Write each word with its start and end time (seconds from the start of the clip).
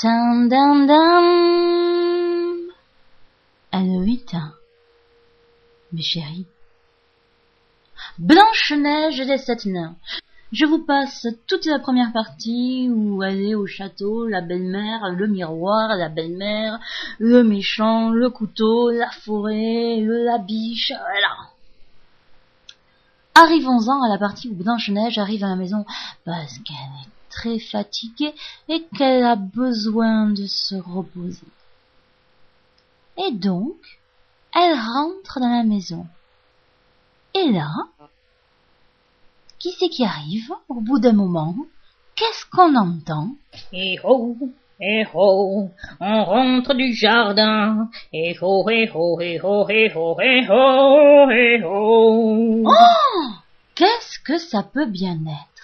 Dun, 0.00 0.46
dun, 0.46 0.86
dun. 0.86 1.18
Ans. 3.72 4.52
Mes 5.92 6.02
chéris. 6.02 6.46
Blanche-Neige 8.18 9.26
des 9.26 9.38
sept 9.38 9.66
nains. 9.66 9.96
Je 10.52 10.66
vous 10.66 10.84
passe 10.84 11.26
toute 11.48 11.66
la 11.66 11.80
première 11.80 12.12
partie 12.12 12.88
où 12.88 13.24
est 13.24 13.56
au 13.56 13.66
château, 13.66 14.28
la 14.28 14.40
belle-mère, 14.40 15.08
le 15.10 15.26
miroir, 15.26 15.96
la 15.96 16.08
belle-mère, 16.08 16.78
le 17.18 17.42
méchant, 17.42 18.10
le 18.10 18.30
couteau, 18.30 18.90
la 18.90 19.10
forêt, 19.10 19.98
le 20.00 20.24
la 20.24 20.38
biche, 20.38 20.92
voilà. 20.92 21.50
Arrivons-en 23.34 24.04
à 24.04 24.08
la 24.08 24.18
partie 24.18 24.48
où 24.48 24.54
Blanche-Neige 24.54 25.18
arrive 25.18 25.42
à 25.42 25.48
la 25.48 25.56
maison 25.56 25.84
parce 26.24 26.58
qu'elle 26.58 26.76
est 26.76 27.17
très 27.38 27.58
fatiguée 27.60 28.34
et 28.68 28.84
qu'elle 28.96 29.24
a 29.24 29.36
besoin 29.36 30.30
de 30.30 30.46
se 30.46 30.74
reposer. 30.74 31.52
Et 33.16 33.32
donc, 33.32 33.76
elle 34.54 34.74
rentre 34.74 35.38
dans 35.40 35.56
la 35.58 35.62
maison. 35.62 36.06
Et 37.34 37.50
là, 37.52 37.70
qui 39.58 39.70
c'est 39.78 39.88
qui 39.88 40.04
arrive 40.04 40.52
au 40.68 40.80
bout 40.80 40.98
d'un 40.98 41.12
moment? 41.12 41.54
Qu'est-ce 42.16 42.46
qu'on 42.50 42.74
entend? 42.74 43.30
Eh 43.72 43.98
ho, 44.02 44.36
eh 44.80 45.04
ho, 45.14 45.70
on 46.00 46.24
rentre 46.24 46.74
du 46.74 46.92
jardin. 46.92 47.88
Eh 48.12 48.36
ho, 48.40 48.68
eh 48.68 48.90
ho, 48.92 49.20
eh 49.20 49.38
ho, 49.40 49.66
eh 49.68 49.92
ho, 49.94 50.16
eh 50.20 50.46
ho, 50.48 51.30
eh 51.30 51.62
ho. 51.62 52.64
Oh 52.66 53.28
Qu'est-ce 53.76 54.18
que 54.24 54.38
ça 54.38 54.64
peut 54.64 54.86
bien 54.86 55.20
être? 55.26 55.57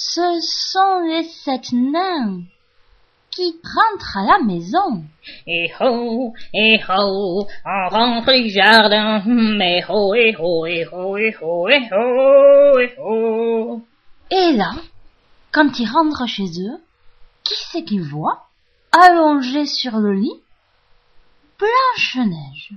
Ce 0.00 0.40
sont 0.40 1.00
les 1.08 1.24
sept 1.24 1.72
nains 1.72 2.42
qui 3.32 3.60
rentrent 3.64 4.16
à 4.16 4.38
la 4.38 4.44
maison. 4.44 5.02
Eh 5.44 5.72
ho, 5.80 6.32
eh 6.54 6.80
ho, 6.88 7.48
on 7.64 7.88
rentre 7.88 8.32
du 8.32 8.48
jardin. 8.48 9.20
Eh 9.60 9.82
ho, 9.88 10.14
eh 10.14 10.36
ho, 10.38 10.66
eh 10.68 10.86
ho, 10.86 11.18
eh 11.18 11.34
ho, 11.40 11.68
eh 11.68 11.88
ho, 11.90 12.78
eh 12.78 12.94
ho. 12.96 13.82
Et 14.30 14.52
là, 14.52 14.70
quand 15.50 15.80
ils 15.80 15.90
rentrent 15.90 16.28
chez 16.28 16.46
eux, 16.60 16.80
qui 17.42 17.54
c'est 17.72 17.82
qu'ils 17.82 18.08
voient 18.08 18.46
allongé 18.92 19.66
sur 19.66 19.98
le 19.98 20.12
lit? 20.12 20.40
Blanche-Neige. 21.58 22.72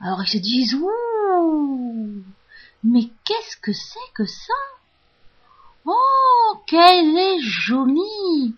Alors 0.00 0.22
ils 0.22 0.28
se 0.28 0.38
disent 0.38 0.74
Ouh 0.74 2.24
Mais 2.82 3.10
qu'est-ce 3.26 3.58
que 3.58 3.74
c'est 3.74 4.12
que 4.14 4.24
ça? 4.24 4.54
Oh 5.86 6.56
Qu'elle 6.66 7.16
est 7.16 7.40
jolie. 7.40 8.54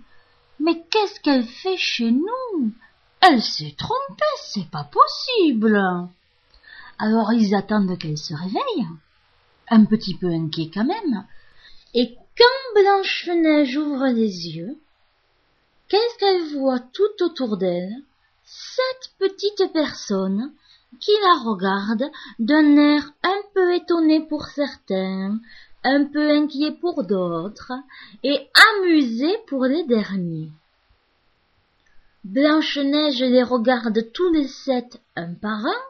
Mais 0.60 0.84
qu'est-ce 0.90 1.20
qu'elle 1.20 1.44
fait 1.44 1.76
chez 1.76 2.10
nous? 2.10 2.72
Elle 3.20 3.42
s'est 3.42 3.74
trompée, 3.78 4.24
c'est 4.42 4.70
pas 4.70 4.84
possible. 4.84 5.80
Alors 6.98 7.32
ils 7.32 7.54
attendent 7.54 7.98
qu'elle 7.98 8.18
se 8.18 8.34
réveille, 8.34 8.86
un 9.68 9.84
petit 9.84 10.16
peu 10.16 10.28
inquiets 10.28 10.70
quand 10.72 10.84
même, 10.84 11.26
et 11.94 12.16
quand 12.38 12.80
Blanche-Neige 12.80 13.76
ouvre 13.76 14.06
les 14.06 14.48
yeux, 14.48 14.78
qu'est-ce 15.88 16.18
qu'elle 16.18 16.60
voit 16.60 16.80
tout 16.80 17.24
autour 17.24 17.56
d'elle? 17.56 17.94
Sept 18.44 19.12
petites 19.18 19.72
personnes 19.72 20.52
qui 21.00 21.12
la 21.22 21.50
regardent 21.50 22.10
d'un 22.38 22.76
air 22.76 23.12
un 23.22 23.40
peu 23.54 23.74
étonné 23.74 24.20
pour 24.20 24.46
certains, 24.46 25.38
un 25.84 26.04
peu 26.04 26.30
inquiet 26.30 26.72
pour 26.72 27.04
d'autres, 27.04 27.72
et 28.22 28.48
amusé 28.76 29.36
pour 29.48 29.64
les 29.64 29.84
derniers. 29.84 30.50
Blanche-Neige 32.24 33.20
les 33.20 33.42
regarde 33.42 34.12
tous 34.12 34.32
les 34.32 34.46
sept 34.46 35.00
un 35.16 35.34
par 35.34 35.66
un, 35.66 35.82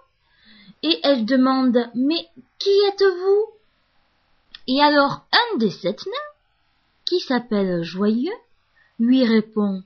et 0.83 0.99
elle 1.03 1.27
demande 1.27 1.91
Mais 1.95 2.29
qui 2.59 2.71
êtes-vous? 2.89 3.47
Et 4.67 4.83
alors 4.83 5.27
un 5.33 5.59
des 5.59 5.71
sept 5.71 6.07
nains, 6.07 6.33
qui 7.05 7.21
s'appelle 7.21 7.83
Joyeux, 7.83 8.33
lui 8.99 9.27
répond 9.27 9.83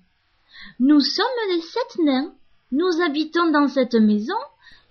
Nous 0.78 1.00
sommes 1.00 1.26
les 1.50 1.62
sept 1.62 1.98
nains, 2.04 2.32
nous 2.70 3.00
habitons 3.00 3.50
dans 3.50 3.68
cette 3.68 3.94
maison, 3.94 4.38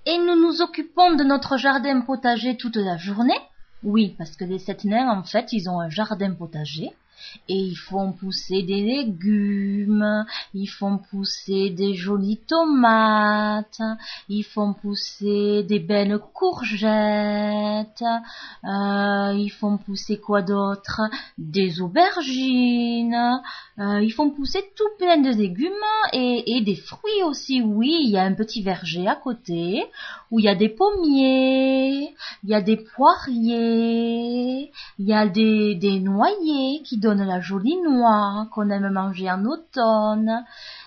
et 0.06 0.18
nous 0.18 0.36
nous 0.36 0.62
occupons 0.62 1.16
de 1.16 1.24
notre 1.24 1.58
jardin 1.58 2.02
potager 2.02 2.58
toute 2.58 2.76
la 2.76 2.98
journée. 2.98 3.40
Oui, 3.86 4.16
parce 4.18 4.36
que 4.36 4.44
les 4.44 4.58
sept 4.58 4.84
nains, 4.84 5.16
en 5.16 5.24
fait, 5.24 5.54
ils 5.54 5.70
ont 5.70 5.80
un 5.80 5.90
jardin 5.90 6.34
potager. 6.34 6.92
Et 7.48 7.56
ils 7.56 7.76
font 7.76 8.12
pousser 8.12 8.64
des 8.64 8.82
légumes, 8.82 10.26
ils 10.54 10.68
font 10.68 10.98
pousser 10.98 11.70
des 11.70 11.94
jolies 11.94 12.40
tomates, 12.48 13.82
ils 14.30 14.44
font 14.44 14.74
pousser 14.74 15.64
des 15.64 15.80
belles 15.80 16.20
courgettes, 16.34 18.04
euh, 18.64 19.34
ils 19.36 19.52
font 19.52 19.78
pousser 19.78 20.18
quoi 20.18 20.42
d'autre? 20.42 21.02
Des 21.38 21.82
aubergines, 21.82 23.42
euh, 23.80 24.02
ils 24.02 24.12
font 24.12 24.30
pousser 24.30 24.64
tout 24.76 24.90
plein 24.98 25.18
de 25.18 25.30
légumes 25.30 25.72
et, 26.14 26.62
des 26.62 26.76
fruits 26.76 27.24
aussi. 27.26 27.62
Oui, 27.62 27.96
il 28.06 28.12
y 28.12 28.18
a 28.18 28.24
un 28.24 28.34
petit 28.34 28.64
verger 28.64 29.08
à 29.08 29.16
côté 29.16 29.84
où 30.32 30.40
il 30.40 30.46
y 30.46 30.50
a 30.50 30.56
des 30.56 30.70
pommiers, 30.70 32.14
il 32.44 32.50
y 32.50 32.54
a 32.54 32.62
des 32.62 32.78
poiriers, 32.78 34.72
il 35.00 35.06
y 35.06 35.14
a 35.14 35.28
des, 35.28 35.76
des 35.76 36.00
noyers 36.00 36.82
qui 36.84 36.98
donnent 37.06 37.28
la 37.28 37.40
jolie 37.40 37.78
noix 37.84 38.48
qu'on 38.52 38.72
aime 38.72 38.90
manger 38.90 39.30
en 39.30 39.46
automne. 39.46 40.44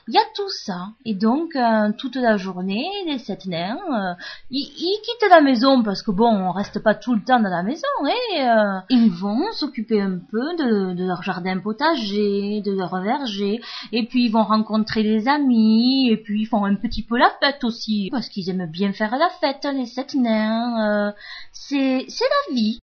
Il 0.09 0.15
y 0.15 0.19
a 0.19 0.25
tout 0.35 0.49
ça. 0.49 0.89
Et 1.05 1.15
donc, 1.15 1.55
euh, 1.55 1.93
toute 1.97 2.17
la 2.17 2.37
journée, 2.37 2.87
les 3.07 3.19
sept 3.19 3.47
nains, 3.47 3.79
euh, 3.93 4.15
ils, 4.51 4.67
quittent 4.67 5.31
la 5.31 5.41
maison 5.41 5.85
parce 5.85 6.03
que 6.03 6.11
bon, 6.11 6.29
on 6.29 6.51
reste 6.51 6.83
pas 6.83 6.97
tout 6.97 7.15
le 7.15 7.23
temps 7.23 7.39
dans 7.39 7.51
la 7.51 7.63
maison 7.63 7.87
et 8.07 8.43
euh, 8.43 8.81
ils 8.91 9.13
vont 9.13 9.53
s'occuper 9.53 10.01
un 10.01 10.19
peu 10.31 10.57
de, 10.57 10.95
de 10.95 11.05
leur 11.05 11.23
jardin 11.23 11.59
potager, 11.61 12.63
de 12.63 12.73
leur 12.73 13.01
verger, 13.01 13.61
et 13.93 14.07
puis 14.07 14.25
ils 14.25 14.33
vont 14.33 14.45
rencontrer 14.45 15.05
les 15.05 15.29
amis, 15.29 16.11
et 16.11 16.17
puis 16.17 16.43
ils 16.43 16.47
font 16.47 16.65
un 16.65 16.75
petit 16.75 17.05
peu 17.05 17.17
la 17.17 17.31
fête 17.41 17.63
aussi 17.63 18.09
parce 18.11 18.29
qu'ils 18.29 18.51
aiment 18.51 18.67
bien 18.67 18.93
faire 18.93 19.17
la 19.17 19.29
fête, 19.41 19.69
les 19.73 19.87
sept 19.87 20.15
nains. 20.15 21.15
C'est 21.53 22.07
la 22.09 22.55
vie. 22.55 22.81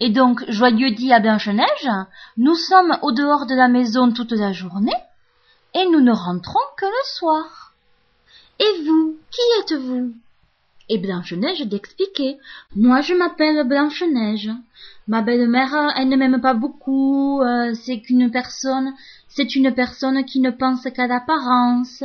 Et 0.00 0.10
donc, 0.10 0.44
Joyeux 0.48 0.90
dit 0.90 1.12
à 1.12 1.20
Blanche-Neige, 1.20 1.90
nous 2.36 2.54
sommes 2.54 2.98
au 3.02 3.12
dehors 3.12 3.46
de 3.46 3.54
la 3.54 3.68
maison 3.68 4.12
toute 4.12 4.32
la 4.32 4.52
journée, 4.52 4.92
et 5.74 5.86
nous 5.86 6.00
ne 6.00 6.12
rentrons 6.12 6.58
que 6.76 6.86
le 6.86 7.04
soir. 7.04 7.74
Et 8.58 8.82
vous, 8.84 9.16
qui 9.30 9.40
êtes-vous? 9.60 10.12
Et 10.88 10.98
Blanche-Neige 10.98 11.62
d'expliquer, 11.62 12.38
moi 12.76 13.00
je 13.00 13.14
m'appelle 13.14 13.66
Blanche-Neige. 13.66 14.50
Ma 15.08 15.22
belle-mère, 15.22 15.92
elle 15.96 16.08
ne 16.08 16.16
m'aime 16.16 16.40
pas 16.40 16.54
beaucoup, 16.54 17.40
euh, 17.40 17.72
c'est 17.74 18.00
qu'une 18.00 18.30
personne, 18.30 18.92
c'est 19.28 19.54
une 19.54 19.72
personne 19.72 20.24
qui 20.24 20.40
ne 20.40 20.50
pense 20.50 20.82
qu'à 20.82 21.06
l'apparence, 21.06 22.04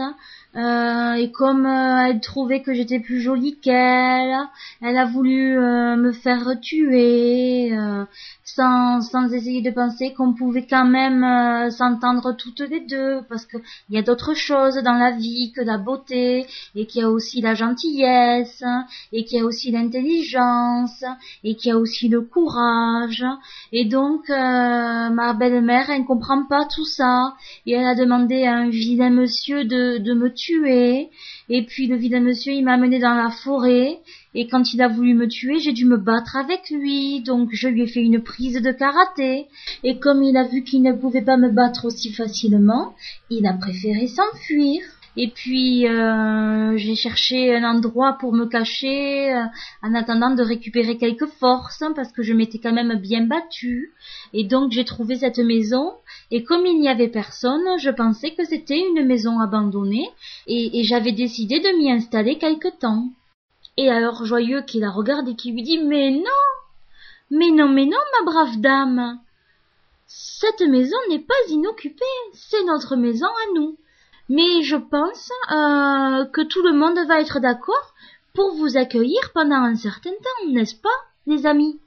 euh, 0.57 1.13
et 1.13 1.31
comme 1.31 1.65
euh, 1.65 2.07
elle 2.07 2.19
trouvait 2.19 2.61
que 2.61 2.73
j'étais 2.73 2.99
plus 2.99 3.21
jolie 3.21 3.57
qu'elle, 3.59 4.35
elle 4.81 4.97
a 4.97 5.05
voulu 5.05 5.57
euh, 5.57 5.95
me 5.95 6.11
faire 6.11 6.59
tuer, 6.61 7.71
euh, 7.77 8.05
sans, 8.43 9.01
sans 9.01 9.31
essayer 9.33 9.61
de 9.61 9.69
penser 9.71 10.13
qu'on 10.13 10.33
pouvait 10.33 10.65
quand 10.65 10.85
même 10.85 11.23
euh, 11.23 11.69
s'entendre 11.69 12.35
toutes 12.35 12.61
les 12.61 12.79
deux, 12.79 13.21
parce 13.29 13.45
qu'il 13.45 13.61
y 13.91 13.97
a 13.97 14.01
d'autres 14.01 14.33
choses 14.33 14.75
dans 14.83 14.93
la 14.93 15.11
vie 15.11 15.51
que 15.55 15.61
la 15.61 15.77
beauté, 15.77 16.47
et 16.75 16.85
qu'il 16.87 17.01
y 17.01 17.03
a 17.03 17.09
aussi 17.09 17.41
la 17.41 17.53
gentillesse, 17.53 18.63
et 19.11 19.25
qu'il 19.25 19.39
y 19.39 19.41
a 19.41 19.45
aussi 19.45 19.71
l'intelligence, 19.71 21.03
et 21.43 21.55
qu'il 21.55 21.69
y 21.69 21.73
a 21.73 21.77
aussi 21.77 22.07
le 22.07 22.21
courage. 22.21 23.25
Et 23.71 23.85
donc, 23.85 24.29
euh, 24.29 24.33
ma 25.09 25.33
belle-mère, 25.33 25.89
elle 25.89 26.01
ne 26.01 26.07
comprend 26.07 26.43
pas 26.45 26.65
tout 26.65 26.85
ça, 26.85 27.33
et 27.65 27.73
elle 27.73 27.85
a 27.85 27.95
demandé 27.95 28.45
à 28.45 28.55
un 28.55 28.69
vilain 28.69 29.09
monsieur 29.09 29.65
de, 29.65 29.97
de 29.97 30.13
me 30.13 30.33
tuer, 30.33 30.46
et 31.49 31.65
puis 31.65 31.87
le 31.87 31.95
vilain 31.95 32.19
monsieur, 32.19 32.53
il 32.53 32.63
m'a 32.63 32.73
amené 32.73 32.99
dans 32.99 33.13
la 33.13 33.29
forêt, 33.29 33.99
et 34.33 34.47
quand 34.47 34.73
il 34.73 34.81
a 34.81 34.87
voulu 34.87 35.13
me 35.13 35.27
tuer, 35.27 35.59
j'ai 35.59 35.73
dû 35.73 35.85
me 35.85 35.97
battre 35.97 36.35
avec 36.35 36.69
lui, 36.69 37.21
donc 37.21 37.49
je 37.53 37.67
lui 37.67 37.83
ai 37.83 37.87
fait 37.87 38.01
une 38.01 38.21
prise 38.21 38.61
de 38.61 38.71
karaté. 38.71 39.47
Et 39.83 39.99
comme 39.99 40.23
il 40.23 40.37
a 40.37 40.43
vu 40.43 40.63
qu'il 40.63 40.83
ne 40.83 40.93
pouvait 40.93 41.23
pas 41.23 41.37
me 41.37 41.49
battre 41.49 41.85
aussi 41.85 42.11
facilement, 42.11 42.93
il 43.29 43.45
a 43.47 43.53
préféré 43.53 44.07
s'enfuir. 44.07 44.81
Et 45.19 45.29
puis 45.29 45.87
euh, 45.87 46.77
j'ai 46.77 46.93
cherché 46.93 47.55
un 47.55 47.63
endroit 47.63 48.17
pour 48.19 48.33
me 48.33 48.45
cacher 48.45 49.33
euh, 49.33 49.45
en 49.81 49.95
attendant 49.95 50.29
de 50.29 50.43
récupérer 50.43 50.97
quelques 50.97 51.25
forces 51.25 51.81
hein, 51.81 51.91
parce 51.95 52.11
que 52.11 52.21
je 52.21 52.33
m'étais 52.33 52.59
quand 52.59 52.71
même 52.71 52.93
bien 52.99 53.25
battue. 53.25 53.93
Et 54.33 54.43
donc 54.43 54.71
j'ai 54.71 54.85
trouvé 54.85 55.15
cette 55.15 55.39
maison 55.39 55.93
et 56.29 56.43
comme 56.43 56.67
il 56.67 56.79
n'y 56.79 56.87
avait 56.87 57.07
personne, 57.07 57.79
je 57.79 57.89
pensais 57.89 58.35
que 58.35 58.45
c'était 58.45 58.77
une 58.77 59.07
maison 59.07 59.39
abandonnée 59.39 60.07
et, 60.45 60.79
et 60.79 60.83
j'avais 60.83 61.13
décidé 61.13 61.59
de 61.59 61.77
m'y 61.79 61.91
installer 61.91 62.37
quelque 62.37 62.69
temps. 62.79 63.09
Et 63.75 63.89
alors 63.89 64.23
Joyeux 64.23 64.61
qui 64.61 64.79
la 64.79 64.91
regarde 64.91 65.29
et 65.29 65.35
qui 65.35 65.51
lui 65.51 65.63
dit 65.63 65.79
Mais 65.79 66.11
non 66.11 66.43
Mais 67.31 67.49
non, 67.49 67.69
mais 67.69 67.85
non, 67.85 67.97
ma 68.19 68.31
brave 68.31 68.61
dame 68.61 69.19
Cette 70.05 70.61
maison 70.61 70.97
n'est 71.09 71.25
pas 71.25 71.33
inoccupée, 71.49 72.05
c'est 72.33 72.63
notre 72.65 72.95
maison 72.95 73.25
à 73.25 73.53
nous. 73.55 73.77
Mais 74.29 74.61
je 74.63 74.75
pense 74.75 75.31
euh, 75.51 76.25
que 76.25 76.41
tout 76.41 76.61
le 76.61 76.73
monde 76.73 76.99
va 77.07 77.21
être 77.21 77.39
d'accord 77.39 77.93
pour 78.33 78.53
vous 78.55 78.77
accueillir 78.77 79.31
pendant 79.33 79.63
un 79.63 79.75
certain 79.75 80.11
temps, 80.11 80.49
n'est-ce 80.49 80.75
pas, 80.75 80.89
les 81.25 81.45
amis? 81.45 81.79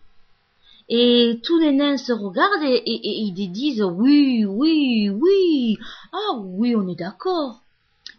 Et 0.88 1.40
tous 1.44 1.58
les 1.58 1.70
nains 1.70 1.96
se 1.96 2.12
regardent 2.12 2.64
et, 2.64 2.82
ils 2.84 3.52
disent 3.52 3.82
oui, 3.82 4.44
oui, 4.44 5.08
oui, 5.08 5.78
ah 6.12 6.38
oui, 6.38 6.74
on 6.74 6.88
est 6.88 6.98
d'accord. 6.98 7.60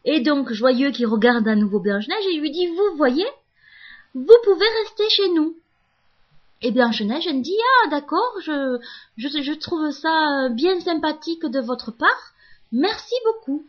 Et 0.06 0.22
donc 0.22 0.54
Joyeux 0.54 0.92
qui 0.92 1.06
regarde 1.06 1.48
à 1.48 1.56
nouveau 1.56 1.80
Blanche-Neige 1.80 2.26
et 2.32 2.38
lui 2.38 2.52
dit 2.52 2.68
vous 2.68 2.96
voyez, 2.96 3.28
vous 4.16 4.38
pouvez 4.46 4.66
rester 4.84 5.10
chez 5.10 5.30
nous. 5.32 5.56
Et 6.62 6.72
Blanche-Neige 6.72 7.28
dit 7.42 7.58
ah 7.84 7.90
d'accord, 7.90 8.34
je, 8.42 8.80
je, 9.18 9.28
je 9.28 9.54
trouve 9.54 9.92
ça 9.92 10.48
bien 10.52 10.80
sympathique 10.80 11.46
de 11.46 11.60
votre 11.60 11.92
part, 11.92 12.34
merci 12.72 13.16
beaucoup. 13.26 13.66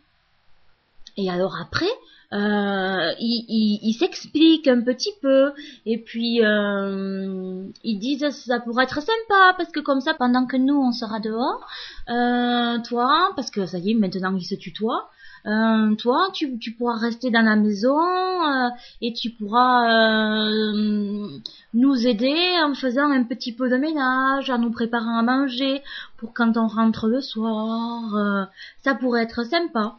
Et 1.17 1.29
alors 1.29 1.57
après, 1.61 1.89
euh, 2.33 3.11
ils 3.19 3.79
il, 3.83 3.93
s'expliquent 3.93 4.67
un 4.67 4.81
petit 4.81 5.11
peu 5.21 5.51
et 5.85 5.99
puis 5.99 6.43
euh, 6.43 7.63
ils 7.83 7.99
disent 7.99 8.27
ça 8.29 8.59
pourrait 8.59 8.85
être 8.85 9.01
sympa 9.01 9.53
parce 9.55 9.71
que 9.71 9.79
comme 9.79 10.01
ça 10.01 10.15
pendant 10.15 10.47
que 10.47 10.57
nous 10.57 10.75
on 10.75 10.91
sera 10.91 11.19
dehors, 11.19 11.67
euh, 12.09 12.79
toi 12.87 13.31
parce 13.35 13.51
que 13.51 13.65
ça 13.67 13.77
y 13.77 13.91
est 13.91 13.93
maintenant 13.93 14.35
ils 14.35 14.45
se 14.45 14.55
tutoient, 14.55 15.09
euh, 15.45 15.95
toi, 15.95 16.29
tu, 16.33 16.57
pourras 16.77 16.97
rester 16.97 17.29
dans 17.29 17.41
la 17.41 17.57
maison 17.57 17.99
euh, 17.99 18.69
et 19.01 19.11
tu 19.11 19.29
pourras 19.31 20.31
euh, 20.31 21.27
nous 21.73 22.07
aider 22.07 22.37
en 22.63 22.73
faisant 22.73 23.11
un 23.11 23.23
petit 23.23 23.51
peu 23.53 23.69
de 23.69 23.75
ménage, 23.75 24.49
en 24.49 24.57
nous 24.57 24.71
préparant 24.71 25.17
à 25.17 25.21
manger 25.21 25.81
pour 26.17 26.33
quand 26.33 26.55
on 26.55 26.67
rentre 26.67 27.07
le 27.09 27.19
soir. 27.19 28.47
ça 28.83 28.95
pourrait 28.95 29.23
être 29.23 29.43
sympa. 29.43 29.95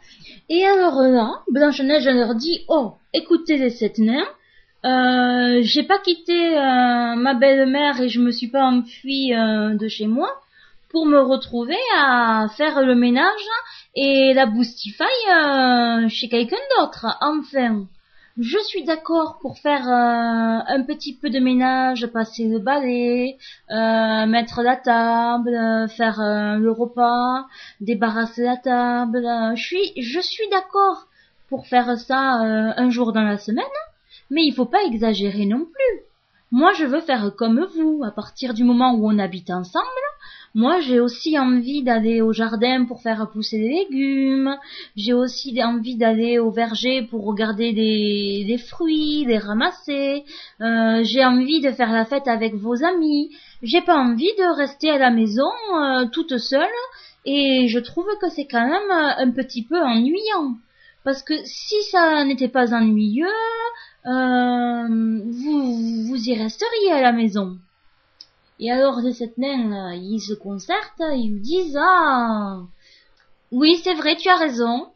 Et 0.49 0.65
alors 0.65 1.03
là, 1.03 1.43
Blanche-Neige 1.51 2.07
dit, 2.33 2.65
oh, 2.69 2.95
écoutez 3.13 3.59
les 3.59 3.69
sept 3.71 3.99
nains, 3.99 4.27
euh, 4.87 5.61
j'ai 5.63 5.83
pas 5.83 5.99
quitté 5.99 6.55
ma 6.55 7.35
belle-mère 7.35 8.01
et 8.01 8.09
je 8.09 8.21
me 8.21 8.31
suis 8.31 8.49
pas 8.49 8.65
enfuie 8.65 9.33
de 9.33 9.89
chez 9.89 10.07
moi 10.07 10.31
pour 10.95 11.07
me 11.07 11.21
retrouver 11.21 11.77
à 11.99 12.47
faire 12.57 12.81
le 12.81 12.95
ménage 12.95 13.49
et 13.97 14.33
la 14.33 14.47
boustifaille 14.47 15.09
euh, 15.29 16.09
chez 16.09 16.29
quelqu'un 16.29 16.65
d'autre. 16.77 17.07
Enfin, 17.21 17.87
je 18.39 18.59
suis 18.59 18.85
d'accord 18.85 19.39
pour 19.43 19.59
faire 19.59 19.89
euh, 19.89 20.61
un 20.67 20.83
petit 20.85 21.17
peu 21.17 21.31
de 21.31 21.41
ménage, 21.41 22.07
passer 22.07 22.47
le 22.47 22.61
balai, 22.61 23.39
euh, 23.73 24.27
mettre 24.27 24.63
la 24.63 24.77
table, 24.77 25.89
faire 25.97 26.21
le 26.61 26.71
repas, 26.71 27.45
débarrasser 27.81 28.45
la 28.45 28.57
table. 28.57 29.27
Je 29.57 29.63
suis, 29.63 29.93
je 30.01 30.21
suis 30.21 30.49
d'accord 30.49 31.09
pour 31.55 31.69
faire 31.69 31.97
ça 31.99 32.19
un 32.21 32.91
jour 32.91 33.13
dans 33.13 33.23
la 33.23 33.39
semaine, 33.39 33.79
mais 34.29 34.45
il 34.45 34.53
faut 34.53 34.65
pas 34.65 34.83
exagérer 34.83 35.47
non 35.47 35.65
plus. 35.65 36.01
Moi, 36.51 36.73
je 36.73 36.85
veux 36.85 37.01
faire 37.01 37.33
comme 37.37 37.65
vous. 37.77 38.03
À 38.05 38.11
partir 38.11 38.55
du 38.55 38.65
moment 38.65 38.93
où 38.95 39.09
on 39.09 39.21
habite 39.21 39.51
ensemble, 39.51 40.05
moi, 40.53 40.81
j'ai 40.81 40.99
aussi 40.99 41.39
envie 41.39 41.85
d'aller 41.85 42.23
au 42.23 42.33
jardin 42.33 42.87
pour 42.87 43.03
faire 43.03 43.31
pousser 43.31 43.59
des 43.59 43.69
légumes. 43.69 44.57
J'ai 44.97 45.13
aussi 45.13 45.63
envie 45.63 45.97
d'aller 45.97 46.41
au 46.41 46.51
verger 46.51 47.03
pour 47.03 47.25
regarder 47.25 47.73
des, 47.73 48.59
fruits, 48.59 49.25
les 49.27 49.39
ramasser. 49.39 50.25
Euh, 50.61 51.05
j'ai 51.05 51.25
envie 51.25 51.61
de 51.61 51.71
faire 51.71 51.93
la 51.93 52.05
fête 52.05 52.27
avec 52.27 52.55
vos 52.57 52.83
amis. 52.83 53.31
J'ai 53.63 53.81
pas 53.81 53.97
envie 53.97 54.35
de 54.39 54.57
rester 54.57 54.91
à 54.91 54.99
la 54.99 55.11
maison 55.11 55.53
euh, 55.77 56.07
toute 56.11 56.37
seule. 56.39 56.67
Et 57.25 57.69
je 57.69 57.79
trouve 57.79 58.09
que 58.21 58.29
c'est 58.29 58.47
quand 58.47 58.67
même 58.67 58.91
un 58.91 59.31
petit 59.31 59.63
peu 59.63 59.81
ennuyant. 59.81 60.57
Parce 61.05 61.23
que 61.23 61.35
si 61.45 61.83
ça 61.91 62.25
n'était 62.25 62.49
pas 62.49 62.75
ennuyeux, 62.75 63.27
euh, 64.07 64.89
vous, 64.89 66.07
vous 66.07 66.29
y 66.29 66.35
resteriez 66.35 66.93
à 66.93 67.03
la 67.03 67.13
maison. 67.13 67.59
Et 68.61 68.71
alors 68.71 69.01
les 69.01 69.13
sept 69.13 69.37
nains, 69.37 69.91
euh, 69.91 69.95
ils 69.95 70.21
se 70.21 70.33
concertent, 70.35 71.03
ils 71.13 71.41
disent 71.41 71.79
ah 71.81 72.61
oui 73.53 73.81
c'est 73.83 73.95
vrai 73.95 74.17
tu 74.17 74.29
as 74.29 74.37
raison, 74.37 74.89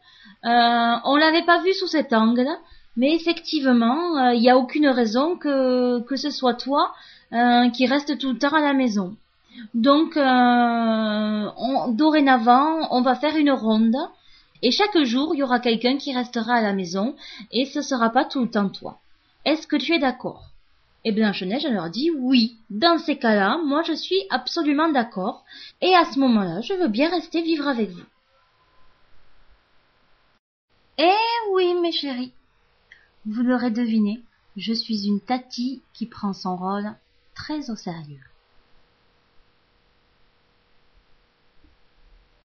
euh, 0.45 0.95
on 1.03 1.15
l'avait 1.17 1.45
pas 1.45 1.61
vu 1.61 1.73
sous 1.73 1.87
cet 1.87 2.13
angle, 2.13 2.47
mais 2.95 3.13
effectivement 3.13 4.17
euh, 4.17 4.33
il 4.33 4.41
n'y 4.41 4.49
a 4.49 4.57
aucune 4.57 4.87
raison 4.87 5.35
que 5.35 5.99
que 6.01 6.15
ce 6.15 6.29
soit 6.29 6.53
toi 6.53 6.93
euh, 7.33 7.69
qui 7.69 7.85
reste 7.85 8.17
tout 8.17 8.31
le 8.31 8.39
temps 8.39 8.53
à 8.53 8.61
la 8.61 8.73
maison. 8.73 9.15
Donc 9.73 10.13
on, 10.15 11.87
dorénavant 11.89 12.87
on 12.91 13.01
va 13.01 13.15
faire 13.15 13.35
une 13.35 13.51
ronde 13.51 13.97
et 14.61 14.71
chaque 14.71 14.97
jour 15.03 15.33
il 15.33 15.39
y 15.39 15.43
aura 15.43 15.59
quelqu'un 15.59 15.97
qui 15.97 16.15
restera 16.15 16.55
à 16.55 16.61
la 16.61 16.73
maison 16.73 17.15
et 17.51 17.65
ce 17.65 17.81
sera 17.81 18.09
pas 18.09 18.25
tout 18.25 18.41
le 18.41 18.51
temps 18.51 18.69
toi. 18.69 18.99
Est-ce 19.45 19.67
que 19.67 19.75
tu 19.75 19.93
es 19.93 19.99
d'accord? 19.99 20.49
Et 21.05 21.11
Blanche-Neige 21.11 21.65
leur 21.67 21.89
dit 21.89 22.11
oui. 22.11 22.57
Dans 22.69 22.97
ces 22.97 23.17
cas-là, 23.17 23.57
moi 23.65 23.83
je 23.83 23.93
suis 23.93 24.21
absolument 24.29 24.89
d'accord, 24.89 25.45
et 25.81 25.95
à 25.95 26.05
ce 26.05 26.19
moment-là, 26.19 26.61
je 26.61 26.73
veux 26.73 26.89
bien 26.89 27.09
rester 27.09 27.41
vivre 27.41 27.67
avec 27.67 27.89
vous. 27.89 28.03
Eh 30.97 31.53
oui, 31.53 31.73
mes 31.81 31.93
chéris, 31.93 32.33
vous 33.25 33.43
l'aurez 33.43 33.71
deviné, 33.71 34.21
je 34.57 34.73
suis 34.73 35.07
une 35.07 35.21
Tati 35.21 35.81
qui 35.93 36.05
prend 36.05 36.33
son 36.33 36.57
rôle 36.57 36.93
très 37.33 37.69
au 37.69 37.75
sérieux. 37.75 38.19